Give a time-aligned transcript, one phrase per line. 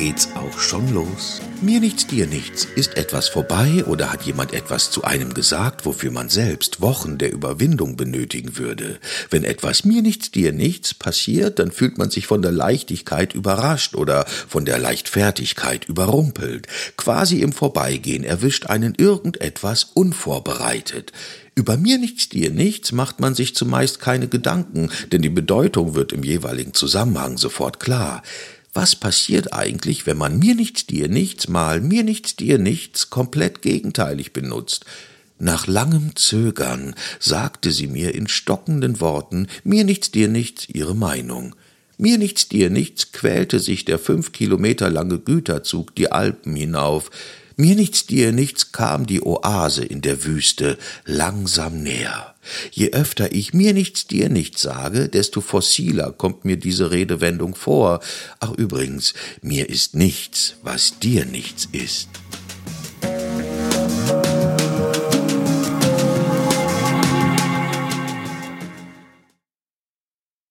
[0.00, 1.42] geht's auch schon los.
[1.60, 2.64] Mir nichts, dir nichts.
[2.64, 7.30] Ist etwas vorbei oder hat jemand etwas zu einem gesagt, wofür man selbst Wochen der
[7.30, 8.98] Überwindung benötigen würde?
[9.28, 13.94] Wenn etwas mir nichts, dir nichts passiert, dann fühlt man sich von der Leichtigkeit überrascht
[13.94, 16.66] oder von der Leichtfertigkeit überrumpelt.
[16.96, 21.12] Quasi im Vorbeigehen erwischt einen irgendetwas unvorbereitet.
[21.54, 26.14] Über mir nichts, dir nichts macht man sich zumeist keine Gedanken, denn die Bedeutung wird
[26.14, 28.22] im jeweiligen Zusammenhang sofort klar.
[28.80, 33.60] Was passiert eigentlich, wenn man mir nichts, dir nichts mal mir nichts, dir nichts komplett
[33.60, 34.86] gegenteilig benutzt?
[35.38, 41.54] Nach langem Zögern sagte sie mir in stockenden Worten mir nichts, dir nichts ihre Meinung.
[41.98, 47.10] Mir nichts, dir nichts quälte sich der fünf Kilometer lange Güterzug die Alpen hinauf.
[47.60, 52.34] Mir nichts, dir nichts kam die Oase in der Wüste langsam näher.
[52.70, 58.00] Je öfter ich mir nichts, dir nichts sage, desto fossiler kommt mir diese Redewendung vor.
[58.38, 62.08] Ach übrigens, mir ist nichts, was dir nichts ist.